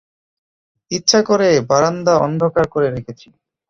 ইচ্ছা 0.91 1.19
করে 1.21 1.49
বারান্দা 1.69 2.13
অন্ধকার 2.17 2.65
করে 2.67 2.87
রেখেছি। 2.89 3.27